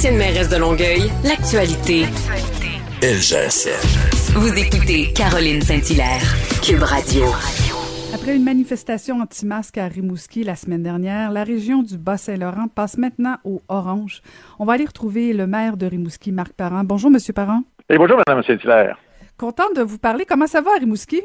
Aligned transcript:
Ancienne 0.00 0.16
mairesse 0.16 0.48
de 0.48 0.56
Longueuil, 0.56 1.10
l'actualité. 1.24 2.04
LGSN. 3.02 4.32
Vous 4.32 4.48
écoutez 4.58 5.12
Caroline 5.12 5.60
Saint-Hilaire, 5.60 6.22
Cube 6.64 6.82
Radio. 6.82 7.24
Après 8.14 8.34
une 8.34 8.42
manifestation 8.42 9.20
anti-masque 9.20 9.76
à 9.76 9.88
Rimouski 9.88 10.42
la 10.42 10.56
semaine 10.56 10.82
dernière, 10.82 11.30
la 11.30 11.44
région 11.44 11.82
du 11.82 11.98
Bas-Saint-Laurent 11.98 12.68
passe 12.68 12.96
maintenant 12.96 13.36
au 13.44 13.60
orange. 13.68 14.22
On 14.58 14.64
va 14.64 14.72
aller 14.72 14.86
retrouver 14.86 15.34
le 15.34 15.46
maire 15.46 15.76
de 15.76 15.84
Rimouski, 15.84 16.32
Marc 16.32 16.54
Parent. 16.54 16.82
Bonjour, 16.82 17.10
Monsieur 17.10 17.34
Parent. 17.34 17.60
Et 17.90 17.98
bonjour, 17.98 18.16
Madame 18.26 18.42
Saint-Hilaire. 18.42 18.98
Content 19.36 19.70
de 19.76 19.82
vous 19.82 19.98
parler. 19.98 20.24
Comment 20.24 20.46
ça 20.46 20.62
va 20.62 20.70
à 20.76 20.78
Rimouski? 20.78 21.20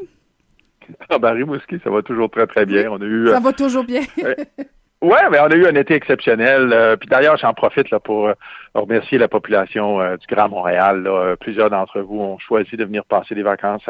Ah 1.08 1.18
ben, 1.18 1.32
Rimouski, 1.32 1.76
ça 1.82 1.88
va 1.88 2.02
toujours 2.02 2.30
très, 2.30 2.46
très 2.46 2.66
bien. 2.66 2.90
On 2.90 3.00
a 3.00 3.06
eu, 3.06 3.28
Ça 3.28 3.40
va 3.40 3.54
toujours 3.54 3.84
bien. 3.84 4.02
Oui, 5.06 5.18
mais 5.30 5.38
on 5.38 5.44
a 5.44 5.54
eu 5.54 5.66
un 5.66 5.74
été 5.76 5.94
exceptionnel. 5.94 6.72
Euh, 6.72 6.96
puis 6.96 7.08
d'ailleurs, 7.08 7.36
j'en 7.36 7.54
profite 7.54 7.90
là, 7.90 8.00
pour 8.00 8.26
euh, 8.26 8.34
remercier 8.74 9.18
la 9.18 9.28
population 9.28 10.00
euh, 10.00 10.16
du 10.16 10.26
Grand 10.26 10.48
Montréal. 10.48 11.04
là. 11.04 11.10
Euh, 11.10 11.36
Plusieurs 11.36 11.70
d'entre 11.70 12.00
vous 12.00 12.20
ont 12.20 12.38
choisi 12.38 12.76
de 12.76 12.84
venir 12.84 13.04
passer 13.04 13.36
des 13.36 13.44
vacances 13.44 13.88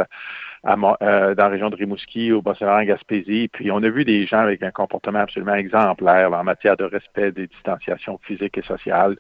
à, 0.63 0.73
à 0.73 0.77
dans 0.77 1.45
la 1.45 1.49
région 1.49 1.71
de 1.71 1.77
Rimouski, 1.77 2.33
au 2.33 2.43
Bas-Saint-Laurent, 2.43 2.83
Gaspésie. 2.83 3.49
Puis 3.51 3.71
on 3.71 3.83
a 3.83 3.89
vu 3.89 4.05
des 4.05 4.27
gens 4.27 4.41
avec 4.41 4.63
un 4.63 4.71
comportement 4.71 5.21
absolument 5.21 5.55
exemplaire 5.55 6.29
là, 6.29 6.41
en 6.41 6.45
matière 6.45 6.77
de 6.77 6.85
respect 6.85 7.33
des 7.33 7.47
distanciations 7.47 8.21
physiques 8.23 8.59
et 8.59 8.63
sociales. 8.63 9.17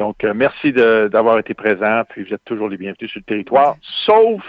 Donc, 0.00 0.24
merci 0.24 0.72
d'avoir 0.72 1.38
été 1.38 1.54
présent. 1.54 2.02
Puis 2.08 2.24
vous 2.24 2.34
êtes 2.34 2.44
toujours 2.44 2.68
les 2.68 2.76
bienvenus 2.76 3.08
sur 3.08 3.20
le 3.20 3.24
territoire, 3.24 3.76
sauf 4.04 4.42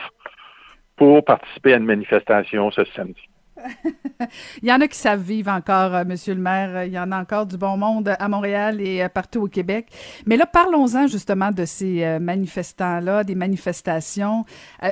pour 0.95 1.23
participer 1.23 1.75
à 1.75 1.77
une 1.77 1.85
manifestation 1.85 2.71
ce 2.71 2.83
samedi. 2.95 3.21
Il 4.61 4.69
y 4.69 4.71
en 4.71 4.81
a 4.81 4.87
qui 4.87 4.97
savent 4.97 5.21
vivre 5.21 5.51
encore, 5.51 5.93
euh, 5.95 6.03
Monsieur 6.05 6.33
le 6.33 6.41
maire. 6.41 6.85
Il 6.85 6.91
y 6.91 6.99
en 6.99 7.11
a 7.11 7.19
encore 7.19 7.45
du 7.45 7.57
bon 7.57 7.77
monde 7.77 8.15
à 8.19 8.27
Montréal 8.27 8.81
et 8.81 9.03
euh, 9.03 9.09
partout 9.09 9.43
au 9.43 9.47
Québec. 9.47 9.87
Mais 10.25 10.37
là, 10.37 10.45
parlons-en 10.45 11.07
justement 11.07 11.51
de 11.51 11.65
ces 11.65 12.03
euh, 12.03 12.19
manifestants-là, 12.19 13.23
des 13.23 13.35
manifestations. 13.35 14.45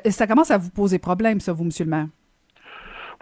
Ça 0.09 0.27
commence 0.27 0.51
à 0.51 0.57
vous 0.57 0.69
poser 0.69 0.99
problème, 0.99 1.39
ça, 1.39 1.53
vous, 1.53 1.63
Monsieur 1.63 1.85
le 1.85 1.91
maire? 1.91 2.07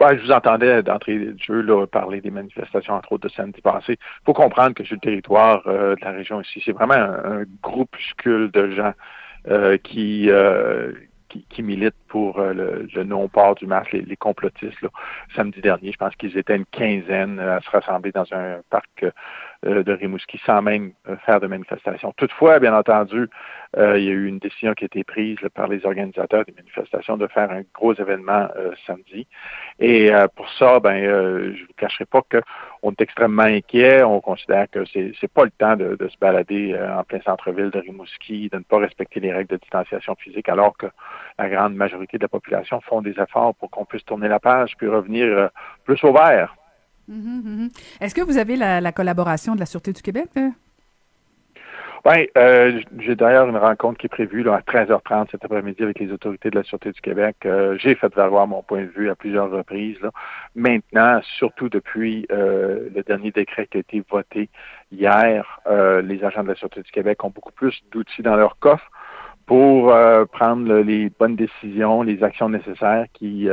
Ouais, 0.00 0.18
je 0.18 0.24
vous 0.24 0.32
entendais 0.32 0.82
d'entrée 0.82 1.18
de 1.18 1.38
jeu 1.38 1.60
là, 1.60 1.86
parler 1.86 2.20
des 2.20 2.30
manifestations, 2.30 2.94
entre 2.94 3.12
autres, 3.12 3.28
de 3.28 3.32
samedi 3.32 3.60
passé. 3.60 3.92
Il 3.92 4.24
faut 4.26 4.32
comprendre 4.32 4.74
que 4.74 4.82
sur 4.82 4.96
le 4.96 5.00
territoire 5.00 5.62
de 5.64 5.96
la 6.00 6.10
région 6.10 6.40
ici, 6.40 6.60
c'est 6.64 6.72
vraiment 6.72 6.94
un, 6.94 7.44
groupuscule 7.62 8.50
de 8.50 8.70
gens 8.70 8.92
qui, 9.84 10.28
qui, 11.34 11.44
qui 11.50 11.62
militent 11.62 11.94
pour 12.08 12.38
euh, 12.38 12.52
le, 12.52 12.88
le 12.94 13.04
non-port 13.04 13.56
du 13.56 13.66
masque, 13.66 13.92
les, 13.92 14.02
les 14.02 14.16
complotistes. 14.16 14.80
Là. 14.82 14.88
Samedi 15.34 15.60
dernier, 15.60 15.90
je 15.90 15.96
pense 15.96 16.14
qu'ils 16.14 16.38
étaient 16.38 16.56
une 16.56 16.66
quinzaine 16.66 17.40
à 17.40 17.60
se 17.60 17.70
rassembler 17.70 18.12
dans 18.12 18.32
un 18.32 18.60
parc 18.70 19.02
euh, 19.02 19.10
de 19.64 19.92
Rimouski 19.92 20.40
sans 20.44 20.62
même 20.62 20.92
euh, 21.08 21.16
faire 21.24 21.40
de 21.40 21.46
manifestation. 21.46 22.12
Toutefois, 22.16 22.58
bien 22.58 22.76
entendu, 22.76 23.28
euh, 23.76 23.98
il 23.98 24.04
y 24.04 24.08
a 24.08 24.12
eu 24.12 24.26
une 24.26 24.38
décision 24.38 24.74
qui 24.74 24.84
a 24.84 24.86
été 24.86 25.02
prise 25.04 25.40
là, 25.40 25.48
par 25.50 25.68
les 25.68 25.84
organisateurs 25.84 26.44
des 26.44 26.52
manifestations 26.52 27.16
de 27.16 27.26
faire 27.26 27.50
un 27.50 27.62
gros 27.72 27.94
événement 27.94 28.48
euh, 28.56 28.72
samedi. 28.86 29.26
Et 29.80 30.12
euh, 30.12 30.26
pour 30.36 30.48
ça, 30.50 30.80
ben, 30.80 31.02
euh, 31.04 31.54
je 31.56 31.62
vous 31.62 31.72
cacherai 31.76 32.04
pas 32.04 32.22
qu'on 32.22 32.90
est 32.90 33.00
extrêmement 33.00 33.42
inquiet. 33.42 34.02
On 34.04 34.20
considère 34.20 34.70
que 34.70 34.84
c'est 34.84 35.12
c'est 35.20 35.32
pas 35.32 35.44
le 35.44 35.50
temps 35.50 35.76
de, 35.76 35.96
de 35.96 36.08
se 36.08 36.18
balader 36.18 36.74
euh, 36.74 36.98
en 36.98 37.02
plein 37.02 37.20
centre-ville 37.22 37.70
de 37.70 37.78
Rimouski, 37.78 38.48
de 38.50 38.58
ne 38.58 38.62
pas 38.62 38.78
respecter 38.78 39.20
les 39.20 39.32
règles 39.32 39.50
de 39.50 39.56
distanciation 39.56 40.14
physique, 40.16 40.48
alors 40.48 40.76
que 40.76 40.86
la 41.38 41.48
grande 41.48 41.74
majorité 41.74 42.18
de 42.18 42.24
la 42.24 42.28
population 42.28 42.80
font 42.82 43.02
des 43.02 43.18
efforts 43.18 43.54
pour 43.56 43.70
qu'on 43.70 43.84
puisse 43.84 44.04
tourner 44.04 44.28
la 44.28 44.40
page 44.40 44.76
puis 44.76 44.88
revenir 44.88 45.26
euh, 45.26 45.48
plus 45.84 46.02
au 46.04 46.12
vert. 46.12 46.54
Mhm, 47.08 47.42
mhm. 47.44 47.68
Est-ce 48.00 48.14
que 48.14 48.22
vous 48.22 48.38
avez 48.38 48.56
la, 48.56 48.80
la 48.80 48.92
collaboration 48.92 49.54
de 49.54 49.60
la 49.60 49.66
Sûreté 49.66 49.92
du 49.92 50.02
Québec? 50.02 50.26
là? 50.36 50.50
Ben, 52.04 52.26
euh, 52.36 52.82
j'ai 52.98 53.14
d'ailleurs 53.16 53.48
une 53.48 53.56
rencontre 53.56 53.96
qui 53.98 54.06
est 54.06 54.10
prévue 54.10 54.46
à 54.50 54.58
13h30 54.60 55.30
cet 55.30 55.42
après-midi 55.42 55.82
avec 55.82 55.98
les 55.98 56.12
autorités 56.12 56.50
de 56.50 56.56
la 56.56 56.62
Sûreté 56.62 56.92
du 56.92 57.00
Québec. 57.00 57.36
Euh, 57.46 57.78
j'ai 57.78 57.94
fait 57.94 58.14
valoir 58.14 58.46
mon 58.46 58.62
point 58.62 58.82
de 58.82 58.90
vue 58.94 59.08
à 59.08 59.14
plusieurs 59.14 59.50
reprises. 59.50 59.98
Là. 60.02 60.10
Maintenant, 60.54 61.20
surtout 61.38 61.70
depuis 61.70 62.26
euh, 62.30 62.90
le 62.94 63.02
dernier 63.04 63.30
décret 63.30 63.66
qui 63.66 63.78
a 63.78 63.80
été 63.80 64.04
voté 64.10 64.50
hier, 64.92 65.60
euh, 65.66 66.02
les 66.02 66.22
agents 66.24 66.42
de 66.42 66.48
la 66.48 66.54
Sûreté 66.56 66.82
du 66.82 66.90
Québec 66.90 67.24
ont 67.24 67.30
beaucoup 67.30 67.52
plus 67.52 67.82
d'outils 67.90 68.20
dans 68.22 68.36
leur 68.36 68.58
coffre 68.58 68.90
pour 69.46 69.90
euh, 69.90 70.26
prendre 70.26 70.68
le- 70.68 70.82
les 70.82 71.08
bonnes 71.18 71.36
décisions, 71.36 72.02
les 72.02 72.22
actions 72.22 72.50
nécessaires 72.50 73.06
qui 73.14 73.48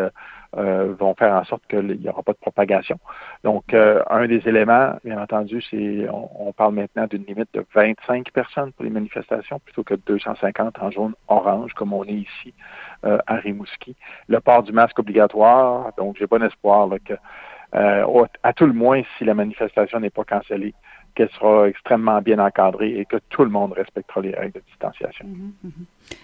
euh, 0.58 0.94
vont 1.00 1.16
faire 1.16 1.34
en 1.34 1.44
sorte 1.46 1.64
qu'il 1.68 2.00
n'y 2.00 2.10
aura 2.10 2.24
pas 2.24 2.34
de 2.34 2.38
propagation. 2.38 3.00
Donc, 3.44 3.74
euh, 3.74 4.04
un 4.10 4.28
des 4.28 4.48
éléments, 4.48 4.96
bien 5.04 5.22
entendu, 5.22 5.62
c'est 5.70 6.10
on, 6.10 6.48
on 6.48 6.54
parle 6.54 6.76
maintenant 6.76 7.08
d'une 7.08 7.24
limite 7.24 7.50
de 7.54 7.66
25 7.74 8.32
personnes 8.32 8.72
pour 8.74 8.84
les 8.84 8.92
manifestations 8.92 9.60
plutôt 9.60 9.84
que 9.84 9.94
de 9.94 10.02
250 10.06 10.80
en 10.80 10.92
zone 10.92 11.14
orange, 11.28 11.74
comme 11.74 11.94
on 11.94 12.04
est 12.04 12.14
ici 12.14 12.54
euh, 13.06 13.18
à 13.28 13.36
Rimouski. 13.36 13.96
Le 14.28 14.40
port 14.40 14.64
du 14.64 14.72
masque 14.72 15.00
obligatoire, 15.00 15.94
donc 15.98 16.18
j'ai 16.20 16.28
bon 16.28 16.44
espoir 16.44 16.88
là, 16.88 16.98
que, 17.00 17.14
euh, 17.76 18.26
à 18.44 18.54
tout 18.54 18.66
le 18.66 18.74
moins, 18.74 19.02
si 19.18 19.24
la 19.26 19.34
manifestation 19.34 20.00
n'est 20.00 20.10
pas 20.10 20.24
cancellée, 20.24 20.74
qu'elle 21.16 21.30
sera 21.32 21.68
extrêmement 21.68 22.22
bien 22.22 22.40
encadrée 22.40 23.00
et 23.00 23.06
que 23.06 23.18
tout 23.30 23.44
le 23.44 23.50
monde 23.50 23.74
respectera 23.74 24.22
les 24.22 24.32
règles 24.36 24.54
de 24.54 24.62
distanciation. 24.68 25.26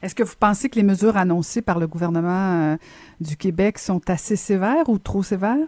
Est-ce 0.02 0.16
que 0.16 0.24
vous 0.24 0.36
pensez 0.40 0.70
que 0.70 0.76
les 0.76 0.84
mesures 0.84 1.18
annoncées 1.18 1.62
par 1.62 1.80
le 1.80 1.88
gouvernement 1.88 2.74
euh, 2.74 2.76
du 3.22 3.38
Québec 3.38 3.78
sont 3.78 4.02
assez 4.10 4.36
sévères 4.36 4.88
ou 4.90 4.98
trop 5.00 5.24
sévères? 5.24 5.68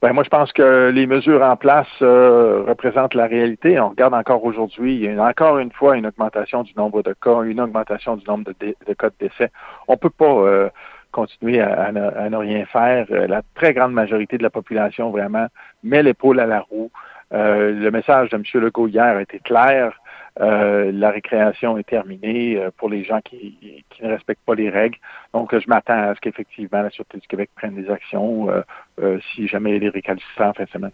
Ben, 0.00 0.12
moi, 0.12 0.22
je 0.22 0.28
pense 0.28 0.52
que 0.52 0.90
les 0.94 1.08
mesures 1.08 1.42
en 1.42 1.56
place 1.56 1.88
euh, 2.02 2.62
représentent 2.68 3.14
la 3.14 3.26
réalité. 3.26 3.80
On 3.80 3.88
regarde 3.88 4.14
encore 4.14 4.44
aujourd'hui, 4.44 4.94
il 4.94 5.00
y 5.02 5.08
a 5.08 5.10
une- 5.10 5.20
encore 5.20 5.58
une 5.58 5.72
fois 5.72 5.96
une 5.96 6.06
augmentation 6.06 6.62
du 6.62 6.72
nombre 6.76 7.02
de 7.02 7.14
cas, 7.20 7.42
une 7.42 7.60
augmentation 7.60 8.14
du 8.16 8.24
nombre 8.24 8.44
de, 8.44 8.54
dé- 8.60 8.76
de 8.86 8.94
cas 8.94 9.08
de 9.10 9.14
décès. 9.18 9.50
On 9.88 9.96
peut 9.96 10.08
pas 10.10 10.24
euh, 10.32 10.68
continuer 11.10 11.60
à, 11.60 11.86
à 11.86 11.90
ne, 11.90 12.00
à 12.00 12.30
ne 12.30 12.36
rien 12.36 12.64
faire. 12.66 13.06
La 13.10 13.42
très 13.56 13.74
grande 13.74 13.92
majorité 13.92 14.38
de 14.38 14.44
la 14.44 14.50
population 14.50 15.10
vraiment 15.10 15.48
met 15.82 16.04
l'épaule 16.04 16.38
à 16.38 16.46
la 16.46 16.60
roue. 16.60 16.92
Euh, 17.32 17.72
le 17.72 17.90
message 17.90 18.30
de 18.30 18.36
M. 18.36 18.42
Legault 18.54 18.88
hier 18.88 19.16
a 19.16 19.22
été 19.22 19.38
clair. 19.40 20.00
Euh, 20.40 20.92
la 20.92 21.10
récréation 21.10 21.78
est 21.78 21.88
terminée 21.88 22.56
euh, 22.56 22.70
pour 22.76 22.88
les 22.88 23.02
gens 23.02 23.20
qui, 23.20 23.84
qui 23.90 24.02
ne 24.02 24.08
respectent 24.08 24.44
pas 24.44 24.54
les 24.54 24.70
règles. 24.70 24.98
Donc, 25.34 25.56
je 25.56 25.68
m'attends 25.68 26.10
à 26.10 26.14
ce 26.14 26.20
qu'effectivement 26.20 26.82
la 26.82 26.90
Sûreté 26.90 27.18
du 27.18 27.26
Québec 27.26 27.50
prenne 27.56 27.74
des 27.74 27.90
actions 27.90 28.48
euh, 28.48 28.62
euh, 29.00 29.18
si 29.34 29.48
jamais 29.48 29.70
il 29.70 29.74
y 29.74 29.76
a 29.76 29.80
des 29.80 29.88
récalcitrants 29.88 30.50
en 30.50 30.54
fin 30.54 30.64
de 30.64 30.68
semaine. 30.68 30.92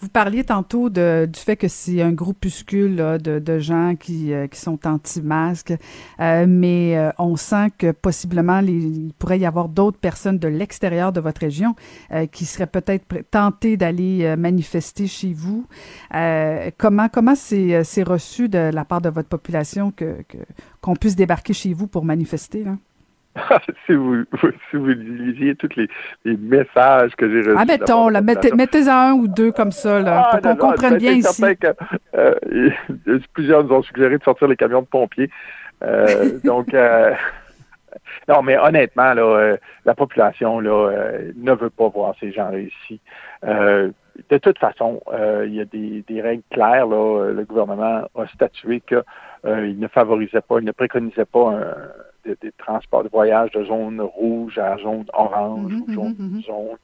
Vous 0.00 0.08
parliez 0.08 0.42
tantôt 0.42 0.90
de, 0.90 1.28
du 1.32 1.38
fait 1.38 1.56
que 1.56 1.68
c'est 1.68 2.02
un 2.02 2.10
groupuscule 2.12 2.96
là, 2.96 3.18
de, 3.18 3.38
de 3.38 3.58
gens 3.60 3.94
qui, 3.94 4.32
euh, 4.32 4.48
qui 4.48 4.58
sont 4.58 4.84
anti-masques, 4.84 5.74
euh, 6.20 6.44
mais 6.48 6.96
euh, 6.98 7.10
on 7.18 7.36
sent 7.36 7.68
que 7.78 7.92
possiblement 7.92 8.60
les- 8.60 8.72
il 8.72 9.12
pourrait 9.16 9.38
y 9.38 9.46
avoir 9.46 9.68
d'autres 9.68 9.98
personnes 9.98 10.38
de 10.38 10.48
l'extérieur 10.48 11.12
de 11.12 11.20
votre 11.20 11.40
région 11.40 11.76
euh, 12.12 12.26
qui 12.26 12.46
seraient 12.46 12.66
peut-être 12.66 13.04
tentées 13.30 13.76
d'aller 13.76 14.24
euh, 14.24 14.36
manifester 14.36 15.06
chez 15.06 15.32
vous. 15.32 15.66
Euh, 16.14 16.70
comment 16.76 17.08
comment 17.08 17.34
c'est 17.36 18.02
reçu 18.02 18.48
de 18.48 18.70
la 18.72 18.84
part 18.84 19.00
de 19.00 19.08
votre 19.08 19.28
population 19.28 19.92
que- 19.92 20.16
qu'on 20.80 20.96
puisse 20.96 21.14
débarquer 21.16 21.52
chez 21.52 21.72
vous 21.74 21.86
pour 21.86 22.04
manifester 22.04 22.64
là? 22.64 22.76
si, 23.86 23.94
vous, 23.94 24.24
si 24.70 24.76
vous 24.76 24.86
lisiez 24.86 25.54
tous 25.54 25.68
les, 25.76 25.88
les 26.24 26.36
messages 26.36 27.14
que 27.16 27.28
j'ai 27.30 27.40
reçus. 27.40 27.56
Ah, 27.58 27.64
mettons, 27.64 28.08
là, 28.08 28.20
mettez, 28.20 28.50
population. 28.50 28.56
mettez-en 28.56 28.92
un 28.96 29.12
ou 29.12 29.28
deux 29.28 29.52
comme 29.52 29.72
ça, 29.72 30.00
là, 30.00 30.30
Ah, 30.32 30.38
pour 30.38 30.50
qu'on 30.50 30.56
comprenne 30.68 30.98
bien 30.98 31.12
ici. 31.12 31.42
que, 31.56 31.74
euh, 32.16 32.34
plusieurs 33.34 33.64
nous 33.64 33.72
ont 33.72 33.82
suggéré 33.82 34.18
de 34.18 34.22
sortir 34.22 34.48
les 34.48 34.56
camions 34.56 34.82
de 34.82 34.86
pompiers. 34.86 35.30
Euh, 35.82 36.38
donc, 36.44 36.74
euh, 36.74 37.12
non, 38.28 38.42
mais 38.42 38.58
honnêtement, 38.58 39.14
là, 39.14 39.22
euh, 39.22 39.56
la 39.84 39.94
population 39.94 40.60
là, 40.60 40.70
euh, 40.90 41.32
ne 41.36 41.52
veut 41.52 41.70
pas 41.70 41.88
voir 41.88 42.14
ces 42.20 42.32
gens-là 42.32 42.58
ici. 42.58 43.00
Euh, 43.46 43.90
de 44.30 44.38
toute 44.38 44.58
façon, 44.58 45.00
euh, 45.12 45.44
il 45.46 45.54
y 45.54 45.60
a 45.60 45.64
des, 45.64 46.04
des 46.08 46.20
règles 46.20 46.42
claires. 46.50 46.86
Là, 46.88 47.30
le 47.30 47.44
gouvernement 47.44 48.02
a 48.16 48.26
statué 48.34 48.80
qu'il 48.80 49.02
ne 49.78 49.86
favorisait 49.88 50.40
pas, 50.40 50.58
il 50.58 50.64
ne 50.64 50.72
préconisait 50.72 51.24
pas 51.24 51.50
un- 51.52 51.74
des 52.40 52.52
transports, 52.52 53.04
de 53.04 53.08
voyage 53.08 53.50
de 53.52 53.64
zone 53.64 54.00
rouge 54.00 54.58
à 54.58 54.76
zone 54.78 55.04
orange 55.12 55.72
Mhm, 55.72 55.82
ou 55.82 55.92
jaune. 55.92 56.14
mhm, 56.18 56.34
mhm. 56.34 56.42
zone. 56.42 56.76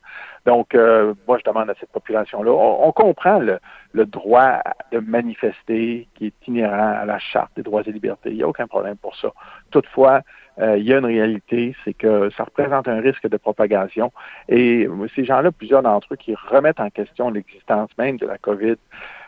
Donc, 0.47 0.75
euh, 0.75 1.15
moi, 1.27 1.39
je 1.39 1.45
demande 1.51 1.71
à 1.71 1.75
cette 1.81 1.91
population-là, 1.91 2.51
on, 2.51 2.89
on 2.89 2.93
comprend 2.93 3.39
le, 3.39 3.59
le 3.93 4.05
droit 4.07 4.61
de 4.93 4.99
manifester 4.99 6.09
qui 6.15 6.27
est 6.27 6.49
inhérent 6.49 6.95
à 7.01 7.05
la 7.05 7.19
Charte 7.19 7.51
des 7.57 7.63
droits 7.63 7.83
et 7.87 7.93
libertés. 7.93 8.31
Il 8.31 8.37
n'y 8.37 8.43
a 8.43 8.49
aucun 8.49 8.67
problème 8.67 8.97
pour 8.97 9.17
ça. 9.17 9.29
Toutefois, 9.71 10.21
euh, 10.61 10.79
il 10.79 10.85
y 10.85 10.93
a 10.93 10.99
une 10.99 11.05
réalité, 11.07 11.75
c'est 11.85 11.95
que 11.95 12.31
ça 12.37 12.45
représente 12.45 12.87
un 12.87 13.01
risque 13.01 13.29
de 13.29 13.37
propagation. 13.37 14.13
Et 14.49 14.87
euh, 14.87 15.09
ces 15.17 15.25
gens-là, 15.25 15.51
plusieurs 15.51 15.83
d'entre 15.83 16.13
eux 16.13 16.17
qui 16.17 16.35
remettent 16.35 16.81
en 16.81 16.91
question 16.91 17.31
l'existence 17.31 17.91
même 17.99 18.19
de 18.19 18.27
la 18.27 18.39
COVID 18.39 18.77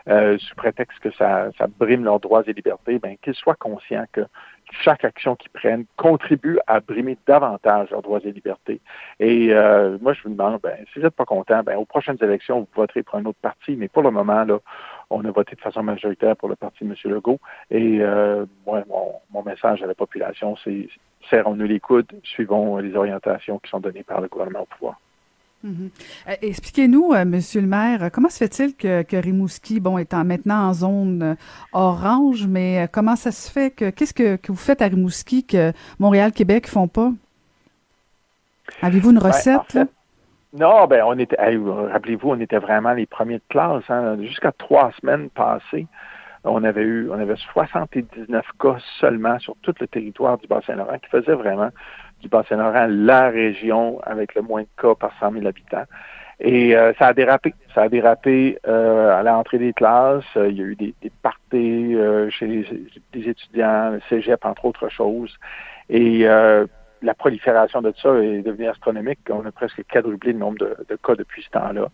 euh, 0.09 0.39
sous 0.39 0.55
prétexte 0.55 0.99
que 1.01 1.11
ça, 1.13 1.49
ça 1.59 1.67
brime 1.81 2.05
leurs 2.05 2.21
droits 2.21 2.45
et 2.47 2.53
libertés, 2.53 3.01
ben, 3.01 3.17
qu'ils 3.23 3.35
soient 3.35 3.57
conscients 3.57 4.05
que 4.13 4.21
chaque 4.71 5.05
action 5.05 5.37
qu'ils 5.37 5.51
prennent 5.51 5.85
contribue 5.97 6.59
à 6.67 6.81
brimer 6.81 7.17
davantage 7.27 7.91
leurs 7.91 8.03
droits 8.03 8.21
et 8.25 8.33
libertés. 8.33 8.81
Et 9.21 9.53
euh, 9.53 9.99
moi, 10.01 10.13
je 10.13 10.23
vous 10.23 10.31
demande, 10.31 10.61
ben, 10.63 10.77
si 10.93 10.99
vous 10.99 11.05
n'êtes 11.05 11.15
pas 11.15 11.25
content, 11.25 11.63
ben, 11.63 11.77
aux 11.77 11.85
prochaines 11.85 12.19
élections, 12.21 12.61
vous 12.61 12.69
voterez 12.75 13.03
pour 13.03 13.17
un 13.17 13.25
autre 13.27 13.39
parti, 13.41 13.77
mais 13.77 13.89
pour 13.89 14.03
le 14.03 14.11
moment, 14.11 14.45
là, 14.45 14.59
on 15.11 15.25
a 15.25 15.31
voté 15.31 15.55
de 15.55 15.61
façon 15.61 15.83
majoritaire 15.83 16.37
pour 16.37 16.49
le 16.49 16.57
parti 16.57 16.85
de 16.85 16.91
M. 16.91 16.97
Legault. 17.05 17.39
Et 17.71 17.99
euh, 18.01 18.45
moi, 18.67 18.83
mon, 18.89 19.15
mon 19.31 19.43
message 19.43 19.83
à 19.83 19.87
la 19.87 19.95
population, 19.95 20.57
c'est 20.65 20.89
serrons-nous 21.31 21.67
les 21.67 21.81
coudes, 21.81 22.13
suivons 22.23 22.79
les 22.79 22.95
orientations 22.97 23.59
qui 23.59 23.71
sont 23.71 23.81
données 23.81 24.05
par 24.05 24.21
le 24.21 24.29
gouvernement 24.29 24.63
au 24.63 24.67
pouvoir. 24.67 25.01
Mhm. 25.65 25.91
Euh, 26.29 26.33
Expliquez-nous, 26.43 27.13
euh, 27.13 27.25
Monsieur 27.25 27.61
le 27.61 27.67
maire, 27.67 28.11
comment 28.13 28.29
se 28.29 28.39
fait-il 28.39 28.77
que, 28.77 29.03
que 29.03 29.17
Rimouski, 29.17 29.81
bon, 29.81 29.99
étant 29.99 30.25
maintenant 30.25 30.69
en 30.69 30.73
zone 30.75 31.23
euh, 31.23 31.35
orange, 31.73 32.47
mais 32.47 32.89
comment 32.93 33.17
ça 33.17 33.33
se 33.33 33.51
fait 33.51 33.71
que 33.71 33.91
qu'est-ce 33.91 34.15
que, 34.15 34.37
que 34.37 34.53
vous 34.53 34.59
faites 34.59 34.83
à 34.83 34.87
Rimouski 34.87 35.45
que 35.45 35.73
Montréal, 35.99 36.33
Québec 36.33 36.69
font 36.69 36.89
pas? 36.89 37.11
Avez-vous 38.83 39.11
une 39.11 39.19
Ben, 39.19 39.27
recette? 39.29 39.57
en 39.59 39.65
fait, 39.65 39.79
là? 39.81 39.87
Non, 40.53 40.87
ben 40.87 41.03
on 41.05 41.19
était, 41.19 41.37
rappelez-vous, 41.37 42.31
on 42.31 42.41
était 42.41 42.59
vraiment 42.59 42.93
les 42.93 43.07
premiers 43.07 43.39
de 43.39 43.43
classe. 43.49 43.83
Hein. 43.91 44.17
Jusqu'à 44.23 44.53
trois 44.53 44.91
semaines 45.01 45.29
passées, 45.31 45.87
on 46.45 46.65
avait 46.65 46.83
eu, 46.83 47.11
on 47.11 47.19
avait 47.19 47.37
79 47.53 48.45
cas 48.59 48.77
seulement 49.01 49.39
sur 49.39 49.55
tout 49.63 49.75
le 49.81 49.87
territoire 49.87 50.39
du 50.39 50.47
Bas-Saint-Laurent, 50.47 50.99
qui 50.99 51.11
faisait 51.11 51.35
vraiment 51.35 51.71
du 52.21 52.29
Bas-Saint-Laurent 52.29 52.87
la 52.89 53.29
région 53.29 54.01
avec 54.03 54.35
le 54.35 54.43
moins 54.43 54.63
de 54.63 54.69
cas 54.81 54.95
par 54.95 55.13
100 55.21 55.33
000 55.33 55.47
habitants. 55.47 55.85
Et 56.39 56.77
euh, 56.77 56.93
ça 56.99 57.09
a 57.09 57.15
dérapé. 57.15 57.55
Ça 57.75 57.83
a 57.83 57.89
dérapé 57.89 58.59
euh, 58.67 59.19
à 59.19 59.23
l'entrée 59.23 59.59
des 59.59 59.73
classes. 59.73 60.25
Euh, 60.37 60.49
il 60.51 60.59
y 60.59 60.61
a 60.61 60.65
eu 60.65 60.77
des, 60.77 60.95
des 61.01 61.11
parties 61.23 61.95
euh, 61.95 62.29
chez 62.31 62.47
les, 62.47 62.91
des 63.13 63.29
étudiants, 63.29 63.91
le 63.91 64.01
cégep, 64.09 64.45
entre 64.45 64.67
autres 64.67 64.89
choses. 64.91 65.35
Et 65.89 66.29
euh, 66.29 66.67
la 67.01 67.15
prolifération 67.15 67.81
de 67.81 67.93
ça 68.03 68.15
est 68.17 68.43
devenue 68.43 68.69
astronomique. 68.69 69.21
On 69.31 69.47
a 69.47 69.53
presque 69.53 69.83
quadruplé 69.91 70.33
le 70.33 70.39
nombre 70.39 70.59
de, 70.59 70.77
de 70.89 70.97
cas 70.97 71.15
depuis 71.15 71.43
ce 71.43 71.51
temps-là. 71.51 71.89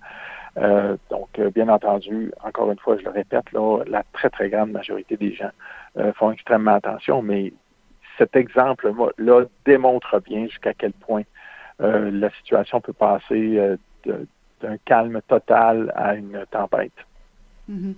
Donc, 1.10 1.40
bien 1.54 1.68
entendu, 1.70 2.30
encore 2.44 2.70
une 2.70 2.78
fois, 2.78 2.98
je 2.98 3.04
le 3.04 3.10
répète, 3.10 3.50
là, 3.52 3.82
la 3.86 4.02
très, 4.12 4.28
très 4.28 4.50
grande 4.50 4.70
majorité 4.70 5.16
des 5.16 5.32
gens 5.32 5.50
font 6.16 6.30
extrêmement 6.30 6.74
attention, 6.74 7.22
mais 7.22 7.54
cet 8.18 8.36
exemple-là 8.36 9.44
démontre 9.64 10.20
bien 10.20 10.46
jusqu'à 10.46 10.74
quel 10.74 10.92
point 10.92 11.22
euh, 11.80 12.10
la 12.10 12.30
situation 12.30 12.80
peut 12.80 12.92
passer 12.92 13.58
euh, 13.58 13.76
d'un 14.60 14.76
calme 14.84 15.20
total 15.26 15.92
à 15.96 16.14
une 16.14 16.44
tempête. 16.50 16.92
Mhm. 17.68 17.94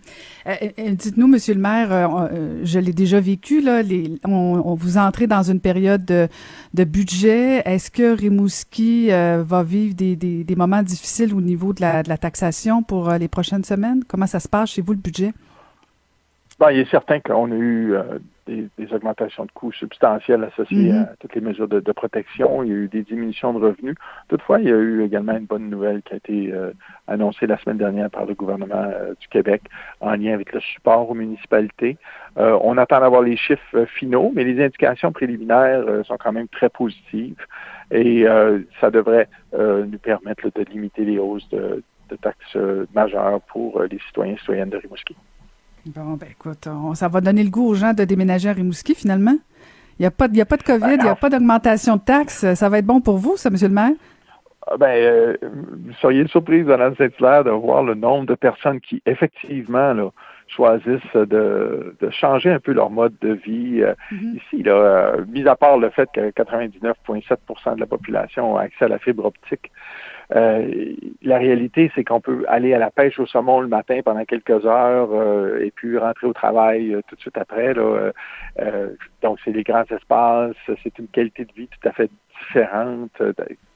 Euh, 0.47 0.53
euh, 0.79 0.91
Dites-nous, 0.91 1.27
Monsieur 1.27 1.55
le 1.55 1.61
maire, 1.61 1.89
euh, 1.91 2.61
je 2.65 2.79
l'ai 2.79 2.93
déjà 2.93 3.19
vécu, 3.19 3.63
là, 3.63 3.83
les, 3.83 4.13
on, 4.25 4.63
on 4.65 4.75
vous 4.75 4.99
entrez 4.99 5.27
dans 5.27 5.43
une 5.43 5.59
période 5.59 6.05
de, 6.05 6.29
de 6.75 6.85
budget. 6.85 7.63
Est-ce 7.65 7.91
que 7.91 8.15
Rimouski 8.15 9.11
euh, 9.11 9.43
va 9.43 9.63
vivre 9.63 9.95
des, 9.95 10.17
des, 10.17 10.45
des 10.45 10.57
moments 10.57 10.83
difficiles 10.83 11.35
au 11.35 11.41
niveau 11.41 11.73
de 11.73 11.81
la, 11.81 12.03
de 12.03 12.11
la 12.11 12.19
taxation 12.19 12.83
pour 12.83 13.11
les 13.13 13.29
prochaines 13.29 13.65
semaines? 13.65 14.05
Comment 14.07 14.27
ça 14.27 14.39
se 14.39 14.49
passe 14.49 14.71
chez 14.71 14.83
vous, 14.83 14.93
le 14.93 14.99
budget? 14.99 15.33
Bon, 16.59 16.69
il 16.69 16.81
est 16.81 16.91
certain 16.91 17.19
qu'on 17.21 17.51
a 17.51 17.57
eu 17.57 17.95
des, 18.47 18.69
des 18.79 18.93
augmentations 18.93 19.45
de 19.45 19.53
coûts 19.53 19.73
substantielles 19.73 20.45
associées 20.45 20.93
Mhm. 20.93 21.03
à 21.03 21.17
toutes 21.21 21.35
les 21.35 21.41
mesures 21.41 21.69
de, 21.69 21.81
de 21.81 21.93
protection. 21.93 22.63
Il 22.63 22.69
y 22.69 22.73
a 22.73 22.77
eu 22.77 22.89
des 22.89 23.03
diminutions 23.03 23.53
de 23.53 23.65
revenus. 23.65 23.97
Toutefois, 24.29 24.61
il 24.61 24.67
y 24.69 24.73
a 24.73 24.77
eu 24.77 25.03
également 25.05 25.37
une 25.37 25.47
bonne 25.47 25.69
nouvelle 25.71 26.03
qui 26.03 26.13
a 26.15 26.17
été 26.17 26.53
euh, 26.53 26.73
annoncée 27.09 27.47
la 27.47 27.59
semaine 27.59 27.79
dernière 27.79 28.11
par 28.11 28.27
le 28.27 28.35
gouvernement 28.35 28.85
euh, 28.87 29.15
du 29.21 29.29
Québec 29.29 29.63
en 30.01 30.15
lien 30.15 30.35
avec 30.35 30.53
le 30.53 30.61
support 30.61 31.11
aux 31.11 31.15
municipalités. 31.15 31.97
Euh, 32.39 32.59
on 32.63 32.77
attend 32.79 33.01
d'avoir 33.01 33.23
les 33.23 33.37
chiffres 33.37 33.63
euh, 33.75 33.87
finaux, 33.87 34.33
mais 34.35 34.45
les 34.45 34.63
indications 34.63 35.13
préliminaires 35.13 35.85
euh, 35.87 36.03
sont 36.05 36.17
quand 36.17 36.33
même 36.33 36.49
très 36.49 36.69
positives 36.69 37.45
et 37.91 38.27
euh, 38.27 38.61
ça 38.81 38.91
devrait 38.91 39.29
euh, 39.55 39.85
nous 39.87 39.99
permettre 39.99 40.45
là, 40.45 40.51
de 40.55 40.71
limiter 40.71 41.05
les 41.05 41.19
hausses 41.19 41.49
de, 41.51 41.83
de 42.11 42.17
taxes 42.17 42.57
majeures 42.95 43.41
pour 43.43 43.83
les 43.83 43.99
citoyens 44.07 44.35
et 44.35 44.39
citoyennes 44.39 44.71
de 44.71 44.79
Rimouski. 44.79 45.17
Bon, 45.87 46.15
ben 46.15 46.29
écoute, 46.31 46.67
on- 46.67 46.95
ça 46.95 47.09
va 47.09 47.21
donner 47.21 47.43
le 47.45 47.51
goût 47.51 47.67
aux 47.69 47.75
gens 47.75 47.93
de 47.93 48.05
déménager 48.05 48.49
à 48.49 48.53
Rimouski, 48.53 48.95
finalement. 48.95 49.37
Il 49.99 50.03
n'y 50.03 50.07
a, 50.07 50.11
pas 50.11 50.29
de- 50.29 50.35
il 50.35 50.39
y 50.39 50.41
a 50.41 50.47
pas 50.47 50.57
de 50.57 50.63
COVID, 50.63 50.85
il 50.95 51.03
n'y 51.03 51.09
a 51.09 51.15
Ben, 51.15 51.15
pas 51.17 51.31
d'augmentation 51.31 51.97
de 51.97 52.01
taxes. 52.01 52.53
Ça 52.55 52.69
va 52.69 52.79
être 52.79 52.87
bon 52.87 53.01
pour 53.01 53.19
vous, 53.19 53.37
ça, 53.37 53.51
Monsieur 53.51 53.69
le 53.69 53.75
maire? 53.75 53.93
Ah 54.67 54.77
Ben, 54.79 54.87
euh, 54.97 55.37
vous 55.43 55.93
seriez 56.01 56.27
surprise, 56.27 56.65
Donald 56.67 56.97
Saint-Hilaire, 56.97 57.45
de 57.45 57.51
voir 57.51 57.83
le 57.85 57.95
nombre 57.95 58.27
de 58.27 58.35
personnes 58.35 58.81
qui, 58.81 59.03
effectivement, 59.05 59.93
là, 59.93 60.09
choisissent 60.49 61.15
de, 61.15 61.95
de 62.01 62.11
changer 62.11 62.51
un 62.51 62.61
peu 62.61 62.73
leur 62.73 62.91
mode 62.91 63.15
de 63.21 63.35
vie. 63.35 63.83
Euh, 63.83 63.95
Mhm. 64.11 64.37
Ici, 64.39 64.63
là, 64.63 64.73
euh, 64.73 65.25
mis 65.29 65.47
à 65.47 65.55
part 65.55 65.77
le 65.79 65.91
fait 65.91 66.09
que 66.15 66.31
99,7% 66.31 67.75
de 67.75 67.81
la 67.81 67.87
population 67.87 68.57
a 68.57 68.63
accès 68.63 68.87
à 68.87 68.89
la 68.89 68.99
fibre 68.99 69.27
optique, 69.27 69.71
euh, 70.33 70.95
la 71.23 71.39
réalité, 71.39 71.91
c'est 71.95 72.05
qu'on 72.05 72.21
peut 72.21 72.45
aller 72.49 72.75
à 72.75 72.79
la 72.79 72.91
pêche 72.91 73.19
au 73.19 73.27
saumon 73.27 73.61
le 73.61 73.69
matin 73.69 74.01
pendant 74.05 74.25
quelques 74.25 74.65
heures 74.65 75.11
euh, 75.13 75.61
et 75.61 75.71
puis 75.71 75.99
rentrer 75.99 76.27
au 76.27 76.33
travail 76.33 76.95
euh, 76.95 77.03
tout 77.07 77.17
de 77.17 77.21
suite 77.21 77.37
après. 77.37 77.75
Là, 77.75 78.13
euh, 78.61 78.89
donc, 79.23 79.39
c'est 79.45 79.53
des 79.53 79.63
grands 79.63 79.85
espaces, 79.85 80.57
c'est 80.83 80.99
une 80.99 81.09
qualité 81.09 81.45
de 81.45 81.53
vie 81.53 81.69
tout 81.69 81.89
à 81.89 81.93
fait 81.93 82.11
différente 82.41 83.23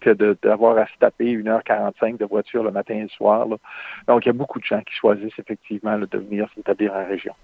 que 0.01 0.11
d'avoir 0.43 0.79
à 0.79 0.87
se 0.87 0.99
taper 0.99 1.37
1h45 1.37 2.19
de 2.19 2.25
voiture 2.25 2.63
le 2.63 2.71
matin 2.71 2.95
et 2.95 3.03
le 3.03 3.09
soir. 3.09 3.47
là. 3.47 3.57
Donc, 4.07 4.25
il 4.25 4.29
y 4.29 4.31
a 4.31 4.35
beaucoup 4.35 4.59
de 4.59 4.65
gens 4.65 4.81
qui 4.81 4.95
choisissent 4.95 5.39
effectivement 5.39 5.99
de 5.99 6.19
venir 6.19 6.49
s'établir 6.55 6.93
en 6.95 7.07
région. 7.07 7.35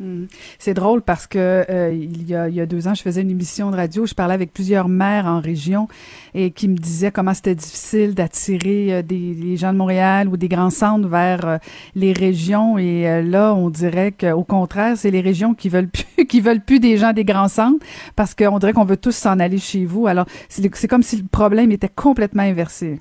Mhm. 0.00 0.26
C'est 0.58 0.74
drôle 0.74 1.02
parce 1.02 1.28
que 1.28 1.64
euh, 1.70 1.92
il, 1.92 2.28
y 2.28 2.34
a, 2.34 2.48
il 2.48 2.54
y 2.54 2.60
a 2.60 2.66
deux 2.66 2.88
ans, 2.88 2.94
je 2.94 3.02
faisais 3.02 3.22
une 3.22 3.30
émission 3.30 3.70
de 3.70 3.76
radio, 3.76 4.06
je 4.06 4.14
parlais 4.14 4.34
avec 4.34 4.52
plusieurs 4.52 4.88
maires 4.88 5.26
en 5.26 5.40
région 5.40 5.86
et 6.34 6.50
qui 6.50 6.66
me 6.66 6.76
disaient 6.76 7.12
comment 7.12 7.32
c'était 7.32 7.54
difficile 7.54 8.14
d'attirer 8.14 8.92
euh, 8.92 9.02
des 9.02 9.56
gens 9.56 9.72
de 9.72 9.78
Montréal 9.78 10.28
ou 10.28 10.36
des 10.36 10.48
grands 10.48 10.70
centres 10.70 11.06
vers 11.06 11.46
euh, 11.46 11.58
les 11.94 12.12
régions 12.12 12.76
et 12.76 13.08
euh, 13.08 13.22
là, 13.22 13.54
on 13.54 13.70
dirait 13.70 14.10
qu'au 14.10 14.42
contraire, 14.42 14.96
c'est 14.96 15.12
les 15.12 15.20
régions 15.20 15.54
qui 15.54 15.68
veulent 15.68 15.88
plus 15.88 16.26
qui 16.26 16.40
veulent 16.40 16.60
plus 16.60 16.80
des 16.80 16.96
gens 16.96 17.12
des 17.12 17.24
grands 17.24 17.48
centres 17.48 17.84
parce 18.16 18.34
qu'on 18.34 18.58
dirait 18.58 18.72
qu'on 18.72 18.84
veut 18.84 18.96
tous 18.96 19.14
s'en 19.14 19.38
aller 19.38 19.58
chez 19.58 19.84
vous. 19.84 20.08
Alors, 20.08 20.26
c'est 20.48 20.88
comme 20.88 21.02
si 21.02 21.16
le 21.18 21.24
problème 21.24 21.70
était 21.70 21.88
complètement 21.88 22.42
inversé. 22.42 23.00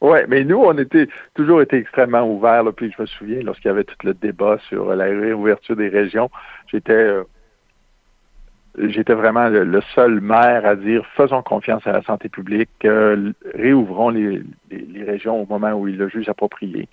Oui, 0.00 0.18
mais 0.28 0.44
nous, 0.44 0.58
on 0.58 0.78
était 0.78 1.08
toujours 1.34 1.60
été 1.60 1.76
extrêmement 1.76 2.22
ouverts. 2.22 2.62
Là, 2.62 2.72
puis 2.72 2.92
je 2.96 3.02
me 3.02 3.06
souviens, 3.06 3.40
lorsqu'il 3.42 3.68
y 3.68 3.70
avait 3.70 3.84
tout 3.84 3.96
le 4.04 4.14
débat 4.14 4.58
sur 4.68 4.94
la 4.94 5.04
réouverture 5.06 5.74
des 5.74 5.88
régions, 5.88 6.30
j'étais 6.70 6.92
euh, 6.92 7.24
j'étais 8.86 9.14
vraiment 9.14 9.48
le, 9.48 9.80
seul 9.94 10.20
maire 10.20 10.64
à 10.64 10.76
dire 10.76 11.04
faisons 11.16 11.42
confiance 11.42 11.86
à 11.86 11.92
la 11.92 12.02
santé 12.02 12.28
publique, 12.28 12.70
réouvrons 13.54 14.10
les, 14.10 14.42
régions 15.04 15.42
au 15.42 15.46
moment 15.46 15.72
où 15.72 15.88
ils 15.88 15.96
le 15.96 16.08
jugent 16.08 16.28
approprié. 16.28 16.88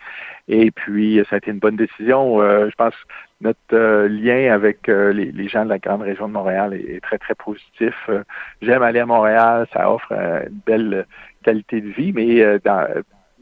Et 0.47 0.71
puis, 0.71 1.21
ça 1.29 1.35
a 1.35 1.37
été 1.37 1.51
une 1.51 1.59
bonne 1.59 1.75
décision. 1.75 2.41
Euh, 2.41 2.69
je 2.69 2.75
pense 2.75 2.93
notre 3.45 3.59
euh, 3.73 4.07
lien 4.07 4.51
avec 4.51 4.89
euh, 4.89 5.13
les, 5.13 5.47
gens 5.47 5.65
de 5.65 5.69
la 5.69 5.77
grande 5.77 6.01
région 6.01 6.27
de 6.27 6.33
Montréal 6.33 6.73
est, 6.73 6.99
très, 7.01 7.19
très 7.19 7.35
positif. 7.35 7.93
Euh, 8.09 8.23
J'aime 8.61 8.81
aller 8.81 8.99
à 8.99 9.05
Montréal, 9.05 9.67
ça 9.71 9.91
offre 9.91 10.11
une 10.11 10.59
belle 10.65 11.05
qualité 11.43 11.79
de 11.79 11.89
vie, 11.89 12.11
mais 12.11 12.43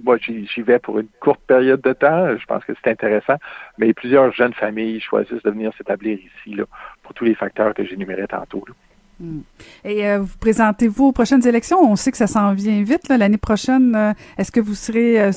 moi, 0.04 0.18
j'y 0.18 0.62
vais 0.62 0.80
pour 0.80 1.00
une 1.00 1.08
courte 1.22 1.42
période 1.48 1.80
de 1.82 1.94
temps. 1.94 2.36
Je 2.36 2.46
pense 2.46 2.66
que 2.66 2.74
c'est 2.84 2.90
intéressant, 2.90 3.36
mais 3.78 3.94
plusieurs 3.94 4.34
jeunes 4.34 4.54
familles 4.54 5.00
choisissent 5.00 5.44
de 5.44 5.52
venir 5.52 5.72
s'établir 5.78 6.18
ici 6.18 6.56
là, 6.56 6.66
pour 7.04 7.14
tous 7.14 7.24
les 7.24 7.36
facteurs 7.36 7.74
que 7.74 7.86
j'énumérais 7.86 8.28
tantôt. 8.28 8.66
Mm. 9.20 9.42
Et 9.86 10.18
vous 10.18 10.38
présentez-vous 10.40 11.06
aux 11.06 11.12
prochaines 11.12 11.48
élections? 11.48 11.80
On 11.80 11.96
sait 11.96 12.12
que 12.12 12.18
ça 12.18 12.28
s'en 12.28 12.54
vient 12.54 12.84
vite 12.84 13.08
l'année 13.08 13.38
prochaine. 13.38 14.16
Est-ce 14.38 14.52
que 14.52 14.60
vous 14.60 14.76
serez 14.76 15.32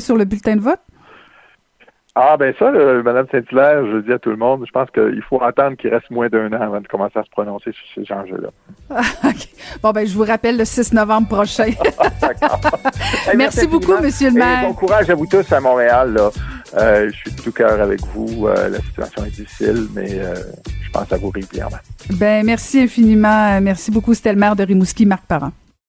sur 0.00 0.16
le 0.16 0.24
bulletin 0.24 0.56
de 0.56 0.60
vote? 0.60 0.80
Ah 2.14 2.36
ben 2.36 2.52
ça, 2.58 2.70
Madame 2.70 3.26
Saint-Hilaire, 3.32 3.86
je 3.86 3.98
dis 4.02 4.12
à 4.12 4.18
tout 4.18 4.28
le 4.28 4.36
monde, 4.36 4.64
je 4.66 4.70
pense 4.70 4.90
qu'il 4.90 5.22
faut 5.30 5.42
attendre 5.42 5.78
qu'il 5.78 5.88
reste 5.88 6.10
moins 6.10 6.28
d'un 6.28 6.52
an 6.52 6.60
avant 6.60 6.80
de 6.82 6.86
commencer 6.86 7.18
à 7.18 7.22
se 7.24 7.30
prononcer 7.30 7.72
sur 7.72 8.04
ces 8.04 8.12
enjeux-là. 8.12 8.48
OK. 9.24 9.48
Bon, 9.82 9.92
ben, 9.92 10.06
je 10.06 10.14
vous 10.14 10.24
rappelle 10.24 10.58
le 10.58 10.66
6 10.66 10.92
novembre 10.92 11.28
prochain. 11.28 11.70
D'accord. 12.20 12.60
Hey, 13.26 13.36
Merci 13.36 13.66
beaucoup. 13.66 13.96
Monsieur 14.02 14.30
le 14.30 14.36
Et 14.36 14.38
maire. 14.40 14.66
bon 14.66 14.74
courage 14.74 15.08
à 15.08 15.14
vous 15.14 15.26
tous 15.26 15.50
à 15.52 15.60
Montréal. 15.60 16.12
Là. 16.12 16.30
Euh, 16.76 17.08
je 17.10 17.16
suis 17.16 17.32
de 17.32 17.40
tout 17.40 17.52
cœur 17.52 17.80
avec 17.80 18.00
vous. 18.14 18.46
Euh, 18.48 18.68
la 18.68 18.78
situation 18.80 19.24
est 19.24 19.30
difficile, 19.30 19.86
mais 19.94 20.18
euh, 20.18 20.34
je 20.82 20.90
pense 20.90 21.10
à 21.12 21.16
vous 21.16 21.30
régulièrement. 21.30 21.76
Ben 22.18 22.44
merci 22.44 22.80
infiniment. 22.80 23.60
Merci 23.60 23.90
beaucoup. 23.90 24.12
C'était 24.14 24.32
le 24.32 24.38
maire 24.38 24.56
de 24.56 24.64
Rimouski, 24.64 25.06
Marc 25.06 25.24
Parent. 25.26 25.52